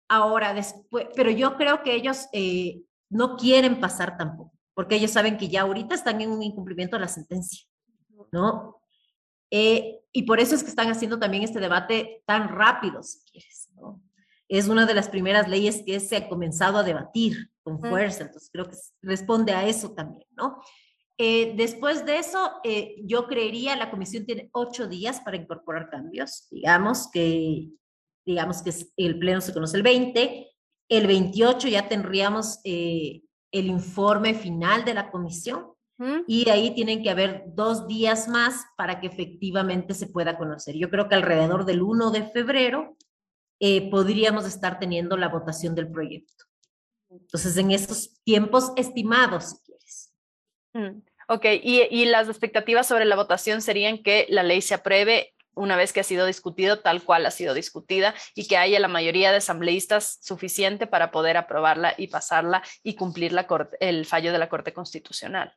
[0.09, 5.37] Ahora, después, pero yo creo que ellos eh, no quieren pasar tampoco, porque ellos saben
[5.37, 7.66] que ya ahorita están en un incumplimiento de la sentencia,
[8.33, 8.81] ¿no?
[9.51, 13.68] Eh, y por eso es que están haciendo también este debate tan rápido, si quieres,
[13.75, 14.01] ¿no?
[14.49, 18.49] Es una de las primeras leyes que se ha comenzado a debatir con fuerza, entonces
[18.51, 20.62] creo que responde a eso también, ¿no?
[21.18, 22.53] Eh, después de eso,
[23.05, 27.68] yo creería, la comisión tiene ocho días para incorporar cambios, digamos que
[28.29, 30.47] digamos que el pleno se conoce el 20,
[30.91, 35.73] el 28 ya tendríamos eh, el informe final de la comisión
[36.29, 40.77] y ahí tienen que haber dos días más para que efectivamente se pueda conocer.
[40.77, 42.97] Yo creo que alrededor del 1 de febrero
[43.59, 46.45] eh, podríamos estar teniendo la votación del proyecto.
[47.11, 50.12] Entonces, en estos tiempos estimados, si quieres.
[50.75, 55.35] Mm, ok, y, y las expectativas sobre la votación serían que la ley se apruebe
[55.59, 58.88] una vez que ha sido discutido tal cual ha sido discutida y que haya la
[58.88, 63.47] mayoría de asambleístas suficiente para poder aprobarla y pasarla y cumplir la
[63.81, 65.53] el fallo de la Corte Constitucional.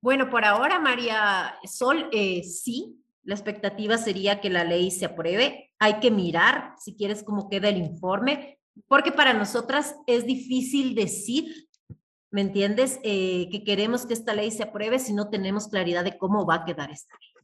[0.00, 5.72] Bueno, por ahora, María Sol, eh, sí, la expectativa sería que la ley se apruebe.
[5.78, 11.68] Hay que mirar, si quieres, cómo queda el informe, porque para nosotras es difícil decir,
[12.30, 16.16] ¿me entiendes?, eh, que queremos que esta ley se apruebe si no tenemos claridad de
[16.16, 17.35] cómo va a quedar esta ley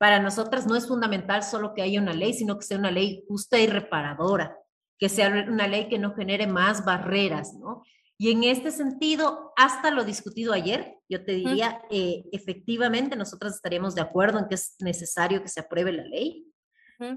[0.00, 3.22] para nosotras no es fundamental solo que haya una ley, sino que sea una ley
[3.28, 4.56] justa y reparadora,
[4.98, 7.82] que sea una ley que no genere más barreras, ¿no?
[8.16, 13.94] Y en este sentido, hasta lo discutido ayer, yo te diría, eh, efectivamente, nosotras estaríamos
[13.94, 16.46] de acuerdo en que es necesario que se apruebe la ley,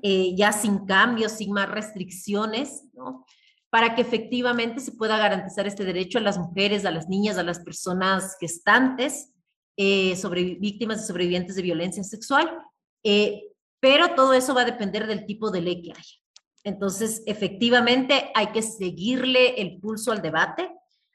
[0.02, 3.26] eh, ya sin cambios, sin más restricciones, ¿no?
[3.70, 7.44] Para que efectivamente se pueda garantizar este derecho a las mujeres, a las niñas, a
[7.44, 9.30] las personas gestantes,
[9.78, 12.62] eh, sobre, víctimas y sobrevivientes de violencia sexual,
[13.04, 16.16] eh, pero todo eso va a depender del tipo de ley que haya.
[16.64, 20.72] Entonces, efectivamente, hay que seguirle el pulso al debate,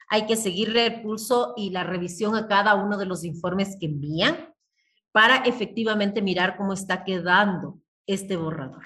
[0.07, 3.87] hay que seguirle el pulso y la revisión a cada uno de los informes que
[3.87, 4.53] envían
[5.11, 8.85] para efectivamente mirar cómo está quedando este borrador.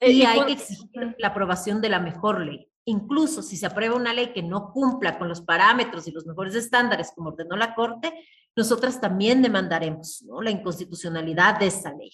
[0.00, 2.68] Eh, y hay que exigir la aprobación de la mejor ley.
[2.84, 6.54] Incluso si se aprueba una ley que no cumpla con los parámetros y los mejores
[6.54, 8.12] estándares como ordenó la Corte,
[8.56, 10.42] nosotras también demandaremos ¿no?
[10.42, 12.12] la inconstitucionalidad de esa ley,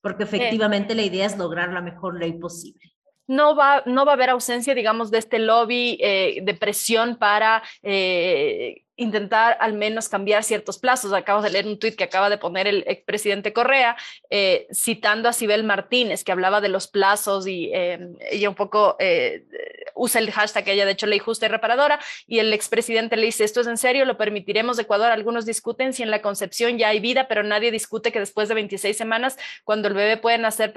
[0.00, 2.92] porque efectivamente la idea es lograr la mejor ley posible.
[3.28, 7.62] No va, no va a haber ausencia, digamos, de este lobby eh, de presión para
[7.82, 11.12] eh, intentar al menos cambiar ciertos plazos.
[11.12, 13.96] Acabo de leer un tuit que acaba de poner el expresidente Correa,
[14.30, 18.96] eh, citando a Sibel Martínez, que hablaba de los plazos y ella un poco
[19.94, 23.44] usa el hashtag ella de hecho ley justa y reparadora y el expresidente le dice,
[23.44, 25.10] esto es en serio, lo permitiremos Ecuador.
[25.10, 28.54] Algunos discuten si en la concepción ya hay vida, pero nadie discute que después de
[28.54, 30.72] 26 semanas, cuando el bebé puede nacer,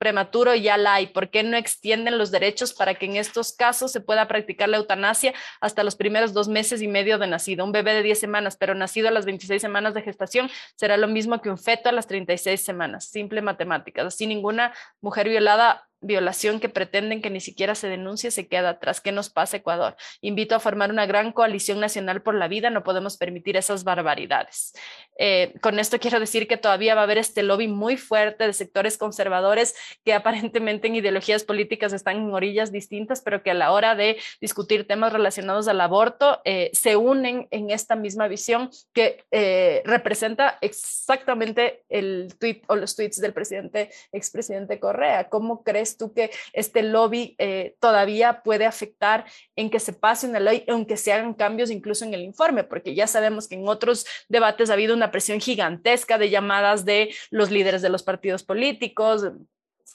[0.00, 1.08] prematuro ya la hay.
[1.08, 4.78] ¿Por qué no extienden los derechos para que en estos casos se pueda practicar la
[4.78, 7.66] eutanasia hasta los primeros dos meses y medio de nacido?
[7.66, 11.06] Un bebé de 10 semanas, pero nacido a las 26 semanas de gestación, será lo
[11.06, 13.04] mismo que un feto a las 36 semanas.
[13.04, 14.06] Simple matemáticas.
[14.06, 19.00] Así ninguna mujer violada violación que pretenden que ni siquiera se denuncie se queda atrás.
[19.00, 19.96] ¿Qué nos pasa, Ecuador?
[20.20, 22.70] Invito a formar una gran coalición nacional por la vida.
[22.70, 24.72] No podemos permitir esas barbaridades.
[25.18, 28.52] Eh, con esto quiero decir que todavía va a haber este lobby muy fuerte de
[28.54, 33.72] sectores conservadores que aparentemente en ideologías políticas están en orillas distintas, pero que a la
[33.72, 39.24] hora de discutir temas relacionados al aborto eh, se unen en esta misma visión que
[39.30, 45.28] eh, representa exactamente el tweet o los tweets del presidente, expresidente Correa.
[45.28, 49.24] ¿Cómo crees tú que este lobby eh, todavía puede afectar
[49.56, 52.64] en que se pase una ley, aunque se hagan cambios incluso en el informe?
[52.64, 57.14] Porque ya sabemos que en otros debates ha habido una presión gigantesca de llamadas de
[57.30, 59.24] los líderes de los partidos políticos,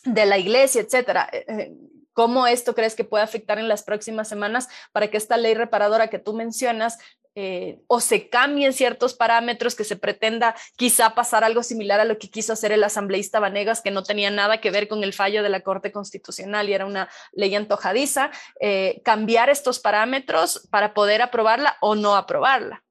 [0.04, 1.30] de la iglesia, etcétera.
[1.32, 1.72] Eh, eh,
[2.14, 6.08] ¿Cómo esto crees que puede afectar en las próximas semanas para que esta ley reparadora
[6.08, 6.98] que tú mencionas
[7.36, 12.18] eh, o se cambien ciertos parámetros, que se pretenda quizá pasar algo similar a lo
[12.18, 15.44] que quiso hacer el asambleísta Vanegas, que no tenía nada que ver con el fallo
[15.44, 21.22] de la Corte Constitucional y era una ley antojadiza, eh, cambiar estos parámetros para poder
[21.22, 22.85] aprobarla o no aprobarla.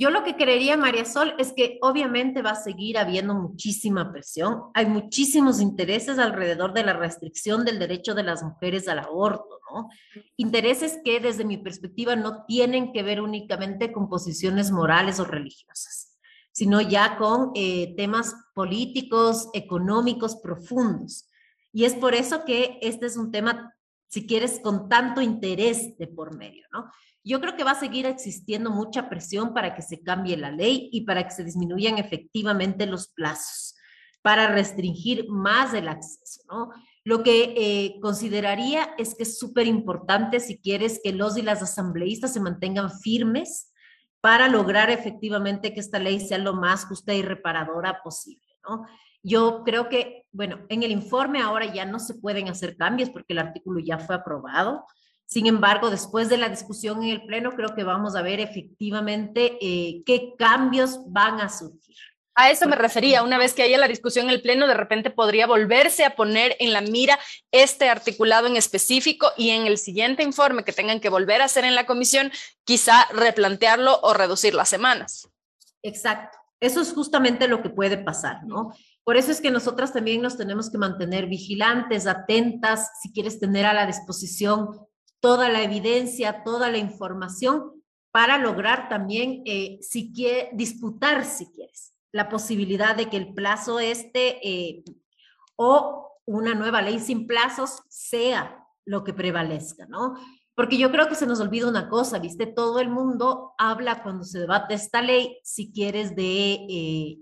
[0.00, 4.62] Yo lo que creería, María Sol, es que obviamente va a seguir habiendo muchísima presión.
[4.72, 9.90] Hay muchísimos intereses alrededor de la restricción del derecho de las mujeres al aborto, ¿no?
[10.38, 16.18] Intereses que desde mi perspectiva no tienen que ver únicamente con posiciones morales o religiosas,
[16.50, 21.28] sino ya con eh, temas políticos, económicos profundos.
[21.74, 23.74] Y es por eso que este es un tema,
[24.10, 26.90] si quieres, con tanto interés de por medio, ¿no?
[27.22, 30.88] Yo creo que va a seguir existiendo mucha presión para que se cambie la ley
[30.92, 33.76] y para que se disminuyan efectivamente los plazos,
[34.20, 36.70] para restringir más el acceso, ¿no?
[37.04, 41.62] Lo que eh, consideraría es que es súper importante si quieres que los y las
[41.62, 43.72] asambleístas se mantengan firmes
[44.20, 48.84] para lograr efectivamente que esta ley sea lo más justa y reparadora posible, ¿no?
[49.22, 53.32] Yo creo que, bueno, en el informe ahora ya no se pueden hacer cambios porque
[53.32, 54.86] el artículo ya fue aprobado.
[55.26, 59.58] Sin embargo, después de la discusión en el Pleno, creo que vamos a ver efectivamente
[59.60, 61.96] eh, qué cambios van a surgir.
[62.34, 65.10] A eso me refería, una vez que haya la discusión en el Pleno, de repente
[65.10, 67.18] podría volverse a poner en la mira
[67.52, 71.64] este articulado en específico y en el siguiente informe que tengan que volver a hacer
[71.64, 72.32] en la comisión,
[72.64, 75.28] quizá replantearlo o reducir las semanas.
[75.82, 78.72] Exacto, eso es justamente lo que puede pasar, ¿no?
[79.10, 83.66] Por eso es que nosotras también nos tenemos que mantener vigilantes, atentas, si quieres tener
[83.66, 84.86] a la disposición
[85.18, 87.72] toda la evidencia, toda la información
[88.12, 93.80] para lograr también, eh, si quiere, disputar, si quieres, la posibilidad de que el plazo
[93.80, 94.84] este eh,
[95.56, 100.14] o una nueva ley sin plazos sea lo que prevalezca, ¿no?
[100.54, 102.46] Porque yo creo que se nos olvida una cosa, ¿viste?
[102.46, 107.18] Todo el mundo habla cuando se debate esta ley, si quieres, de eh,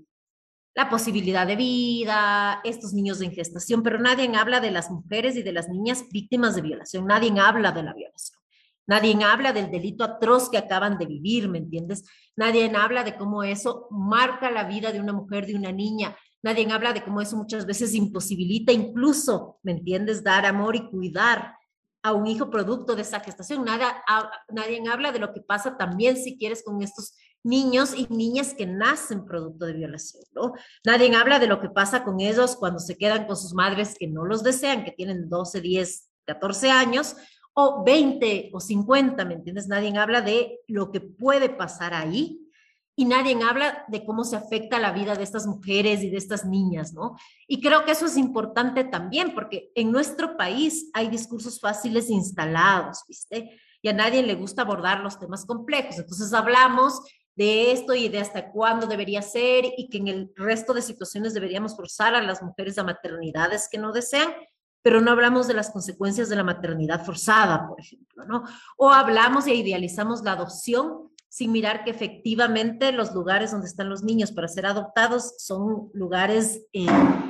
[0.79, 5.43] la posibilidad de vida, estos niños en gestación, pero nadie habla de las mujeres y
[5.43, 8.39] de las niñas víctimas de violación, nadie habla de la violación,
[8.87, 12.05] nadie habla del delito atroz que acaban de vivir, ¿me entiendes?
[12.37, 16.71] Nadie habla de cómo eso marca la vida de una mujer, de una niña, nadie
[16.71, 21.57] habla de cómo eso muchas veces imposibilita incluso, ¿me entiendes?, dar amor y cuidar
[22.05, 23.65] a un hijo producto de esa gestación.
[23.65, 24.05] Nada,
[24.49, 28.67] nadie habla de lo que pasa también, si quieres, con estos niños y niñas que
[28.67, 30.53] nacen producto de violación, ¿no?
[30.85, 34.09] Nadie habla de lo que pasa con ellos cuando se quedan con sus madres que
[34.09, 37.17] no los desean, que tienen 12, 10, 14 años,
[37.61, 39.67] o 20 o 50, ¿me entiendes?
[39.67, 42.39] Nadie habla de lo que puede pasar ahí
[42.95, 46.45] y nadie habla de cómo se afecta la vida de estas mujeres y de estas
[46.45, 47.17] niñas, ¿no?
[47.47, 53.05] Y creo que eso es importante también, porque en nuestro país hay discursos fáciles instalados,
[53.09, 53.61] ¿viste?
[53.83, 55.99] Y a nadie le gusta abordar los temas complejos.
[55.99, 57.01] Entonces hablamos
[57.39, 61.35] de esto y de hasta cuándo debería ser y que en el resto de situaciones
[61.35, 64.33] deberíamos forzar a las mujeres a maternidades que no desean,
[64.83, 68.43] pero no hablamos de las consecuencias de la maternidad forzada, por ejemplo, ¿no?
[68.77, 74.03] O hablamos e idealizamos la adopción sin mirar que efectivamente los lugares donde están los
[74.03, 76.87] niños para ser adoptados son lugares eh,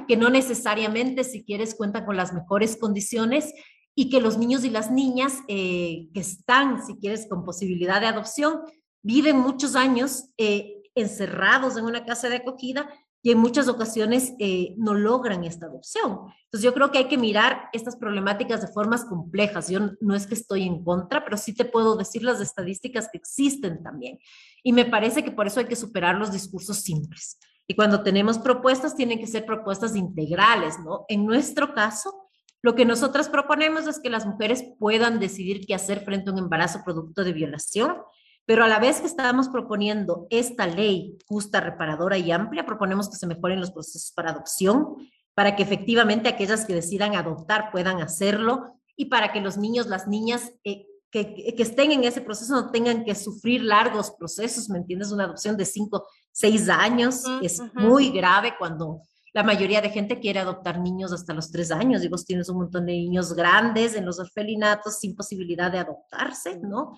[0.09, 3.53] que no necesariamente, si quieres, cuentan con las mejores condiciones
[3.95, 8.07] y que los niños y las niñas eh, que están, si quieres, con posibilidad de
[8.07, 8.61] adopción,
[9.09, 12.91] viven muchos años eh, encerrados en una casa de acogida
[13.23, 16.27] y en muchas ocasiones eh, no logran esta adopción.
[16.45, 19.71] Entonces yo creo que hay que mirar estas problemáticas de formas complejas.
[19.71, 23.17] Yo no es que estoy en contra, pero sí te puedo decir las estadísticas que
[23.17, 24.19] existen también.
[24.63, 27.39] Y me parece que por eso hay que superar los discursos simples.
[27.67, 31.07] Y cuando tenemos propuestas, tienen que ser propuestas integrales, ¿no?
[31.09, 32.29] En nuestro caso,
[32.61, 36.41] lo que nosotras proponemos es que las mujeres puedan decidir qué hacer frente a un
[36.41, 37.97] embarazo producto de violación,
[38.49, 43.17] pero a la vez que estamos proponiendo esta ley justa, reparadora y amplia, proponemos que
[43.17, 44.97] se mejoren los procesos para adopción,
[45.35, 50.09] para que efectivamente aquellas que decidan adoptar puedan hacerlo y para que los niños, las
[50.09, 54.79] niñas eh, que, que, estén en ese proceso no tengan que sufrir largos procesos, ¿me
[54.79, 55.13] entiendes?
[55.13, 59.03] Una adopción de cinco, seis años es muy grave cuando
[59.35, 62.61] la mayoría de gente quiere adoptar niños hasta los tres años y vos tienes un
[62.61, 66.95] montón de niños grandes en los orfelinatos sin posibilidad de adoptarse, ¿no?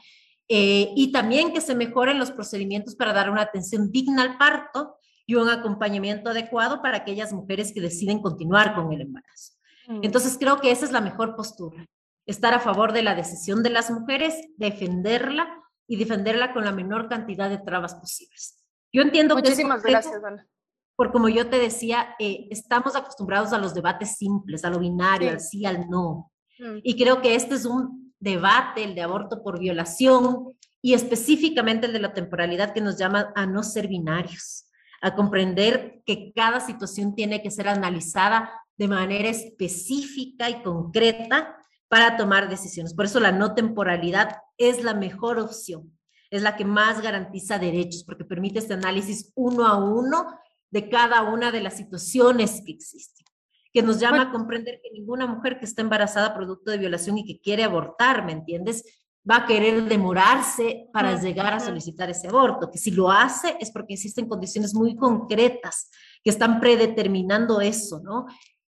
[0.53, 4.97] Eh, y también que se mejoren los procedimientos para dar una atención digna al parto
[5.25, 9.53] y un acompañamiento adecuado para aquellas mujeres que deciden continuar con el embarazo.
[9.87, 10.01] Mm.
[10.03, 11.87] Entonces creo que esa es la mejor postura,
[12.27, 15.49] estar a favor de la decisión de las mujeres, defenderla
[15.87, 18.61] y defenderla con la menor cantidad de trabas posibles.
[18.93, 20.49] Yo entiendo Muchísimas que gracias, Ana.
[20.97, 25.31] Por como yo te decía, eh, estamos acostumbrados a los debates simples, a lo binario,
[25.31, 26.33] al sí, al no.
[26.59, 26.79] Mm.
[26.83, 31.93] Y creo que este es un debate, el de aborto por violación y específicamente el
[31.93, 34.67] de la temporalidad que nos llama a no ser binarios,
[35.03, 41.57] a comprender que cada situación tiene que ser analizada de manera específica y concreta
[41.89, 42.95] para tomar decisiones.
[42.95, 45.99] Por eso la no temporalidad es la mejor opción,
[46.31, 50.39] es la que más garantiza derechos, porque permite este análisis uno a uno
[50.71, 53.27] de cada una de las situaciones que existen,
[53.73, 57.25] que nos llama a comprender que ninguna mujer que está embarazada producto de violación y
[57.25, 58.85] que quiere abortar, ¿me entiendes?
[59.29, 63.71] va a querer demorarse para llegar a solicitar ese aborto, que si lo hace es
[63.71, 65.91] porque existen condiciones muy concretas
[66.25, 68.25] que están predeterminando eso, ¿no?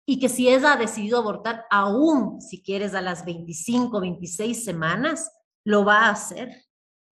[0.06, 5.32] y que si ella ha decidido abortar aún, si quieres, a las 25, 26 semanas,
[5.64, 6.64] lo va a hacer.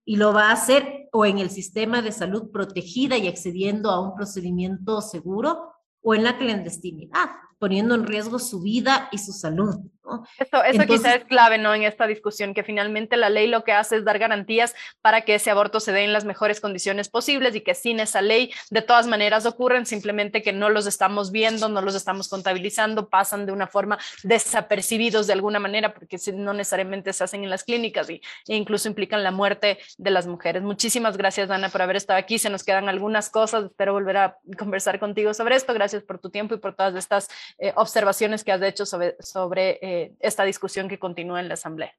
[0.06, 4.00] Y lo va a hacer o en el sistema de salud protegida y accediendo a
[4.00, 5.72] un procedimiento seguro
[6.02, 7.30] o en la clandestinidad
[7.64, 9.76] poniendo en riesgo su vida y su salud.
[10.04, 10.26] ¿No?
[10.38, 11.74] Eso, eso quizá es clave ¿no?
[11.74, 15.34] en esta discusión, que finalmente la ley lo que hace es dar garantías para que
[15.36, 18.82] ese aborto se dé en las mejores condiciones posibles y que sin esa ley de
[18.82, 23.52] todas maneras ocurren, simplemente que no los estamos viendo, no los estamos contabilizando, pasan de
[23.52, 28.22] una forma desapercibidos de alguna manera, porque no necesariamente se hacen en las clínicas y,
[28.48, 30.62] e incluso implican la muerte de las mujeres.
[30.62, 32.38] Muchísimas gracias, Ana, por haber estado aquí.
[32.38, 35.74] Se nos quedan algunas cosas, espero volver a conversar contigo sobre esto.
[35.74, 37.28] Gracias por tu tiempo y por todas estas
[37.58, 41.92] eh, observaciones que has hecho sobre, sobre eh, esta discusión que continúa en la Asamblea.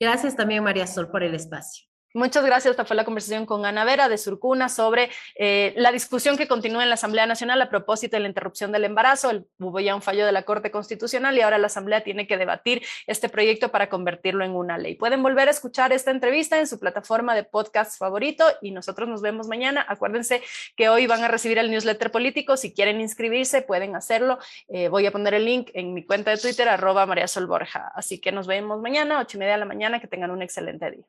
[0.00, 1.89] Gracias también, María Sol, por el espacio.
[2.12, 2.72] Muchas gracias.
[2.72, 6.82] Esta fue la conversación con Ana Vera de Surcuna sobre eh, la discusión que continúa
[6.82, 9.30] en la Asamblea Nacional a propósito de la interrupción del embarazo.
[9.30, 12.36] El, hubo ya un fallo de la Corte Constitucional y ahora la Asamblea tiene que
[12.36, 14.96] debatir este proyecto para convertirlo en una ley.
[14.96, 19.22] Pueden volver a escuchar esta entrevista en su plataforma de podcast favorito y nosotros nos
[19.22, 19.86] vemos mañana.
[19.88, 20.42] Acuérdense
[20.74, 22.56] que hoy van a recibir el newsletter político.
[22.56, 24.40] Si quieren inscribirse, pueden hacerlo.
[24.66, 27.92] Eh, voy a poner el link en mi cuenta de Twitter, arroba María Sol Borja.
[27.94, 30.00] Así que nos vemos mañana, ocho y media de la mañana.
[30.00, 31.04] Que tengan un excelente día.